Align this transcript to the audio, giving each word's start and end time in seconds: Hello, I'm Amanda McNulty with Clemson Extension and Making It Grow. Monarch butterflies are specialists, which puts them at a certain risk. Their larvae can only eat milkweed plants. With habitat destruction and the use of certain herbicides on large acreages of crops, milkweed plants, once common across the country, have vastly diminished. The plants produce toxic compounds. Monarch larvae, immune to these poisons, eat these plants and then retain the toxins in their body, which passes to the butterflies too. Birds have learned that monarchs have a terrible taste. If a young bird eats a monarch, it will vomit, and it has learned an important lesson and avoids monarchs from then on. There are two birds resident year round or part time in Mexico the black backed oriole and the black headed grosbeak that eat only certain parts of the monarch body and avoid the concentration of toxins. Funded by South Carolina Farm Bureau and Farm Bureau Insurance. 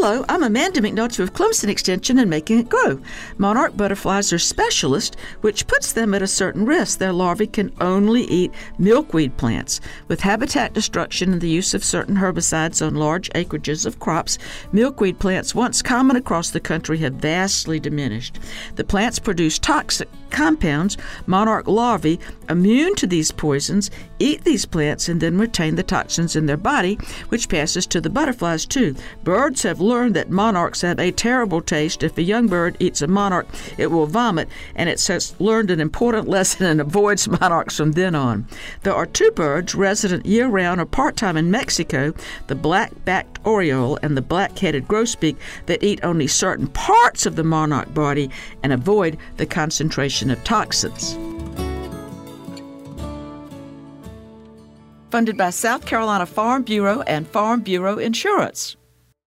Hello, 0.00 0.24
I'm 0.28 0.44
Amanda 0.44 0.80
McNulty 0.80 1.18
with 1.18 1.32
Clemson 1.32 1.68
Extension 1.68 2.20
and 2.20 2.30
Making 2.30 2.60
It 2.60 2.68
Grow. 2.68 3.00
Monarch 3.36 3.76
butterflies 3.76 4.32
are 4.32 4.38
specialists, 4.38 5.16
which 5.40 5.66
puts 5.66 5.92
them 5.92 6.14
at 6.14 6.22
a 6.22 6.28
certain 6.28 6.64
risk. 6.64 7.00
Their 7.00 7.12
larvae 7.12 7.48
can 7.48 7.72
only 7.80 8.22
eat 8.22 8.52
milkweed 8.78 9.36
plants. 9.36 9.80
With 10.06 10.20
habitat 10.20 10.72
destruction 10.72 11.32
and 11.32 11.40
the 11.40 11.48
use 11.48 11.74
of 11.74 11.82
certain 11.82 12.14
herbicides 12.14 12.80
on 12.86 12.94
large 12.94 13.28
acreages 13.30 13.86
of 13.86 13.98
crops, 13.98 14.38
milkweed 14.70 15.18
plants, 15.18 15.52
once 15.52 15.82
common 15.82 16.14
across 16.14 16.50
the 16.50 16.60
country, 16.60 16.98
have 16.98 17.14
vastly 17.14 17.80
diminished. 17.80 18.38
The 18.76 18.84
plants 18.84 19.18
produce 19.18 19.58
toxic 19.58 20.08
compounds. 20.30 20.96
Monarch 21.26 21.66
larvae, 21.66 22.20
immune 22.48 22.94
to 22.94 23.06
these 23.06 23.32
poisons, 23.32 23.90
eat 24.20 24.44
these 24.44 24.64
plants 24.64 25.08
and 25.08 25.20
then 25.20 25.38
retain 25.38 25.74
the 25.74 25.82
toxins 25.82 26.36
in 26.36 26.46
their 26.46 26.56
body, 26.56 26.96
which 27.30 27.48
passes 27.48 27.86
to 27.86 28.00
the 28.00 28.10
butterflies 28.10 28.64
too. 28.64 28.94
Birds 29.24 29.64
have 29.64 29.80
learned 29.88 30.14
that 30.14 30.30
monarchs 30.30 30.82
have 30.82 31.00
a 31.00 31.10
terrible 31.10 31.60
taste. 31.60 32.02
If 32.02 32.16
a 32.18 32.22
young 32.22 32.46
bird 32.46 32.76
eats 32.78 33.02
a 33.02 33.06
monarch, 33.08 33.48
it 33.76 33.90
will 33.90 34.06
vomit, 34.06 34.48
and 34.74 34.88
it 34.88 35.04
has 35.06 35.34
learned 35.40 35.70
an 35.70 35.80
important 35.80 36.28
lesson 36.28 36.66
and 36.66 36.80
avoids 36.80 37.26
monarchs 37.40 37.76
from 37.78 37.92
then 37.92 38.14
on. 38.14 38.46
There 38.82 38.94
are 38.94 39.06
two 39.06 39.30
birds 39.32 39.74
resident 39.74 40.26
year 40.26 40.46
round 40.46 40.80
or 40.80 40.86
part 40.86 41.16
time 41.16 41.36
in 41.36 41.50
Mexico 41.50 42.14
the 42.46 42.54
black 42.54 42.92
backed 43.04 43.38
oriole 43.44 43.98
and 44.02 44.16
the 44.16 44.22
black 44.22 44.58
headed 44.58 44.86
grosbeak 44.86 45.36
that 45.66 45.82
eat 45.82 46.00
only 46.02 46.26
certain 46.26 46.66
parts 46.68 47.26
of 47.26 47.36
the 47.36 47.44
monarch 47.44 47.92
body 47.94 48.30
and 48.62 48.72
avoid 48.72 49.16
the 49.36 49.46
concentration 49.46 50.30
of 50.30 50.42
toxins. 50.44 51.16
Funded 55.10 55.38
by 55.38 55.50
South 55.50 55.86
Carolina 55.86 56.26
Farm 56.26 56.62
Bureau 56.62 57.00
and 57.02 57.26
Farm 57.26 57.60
Bureau 57.60 57.98
Insurance. 57.98 58.77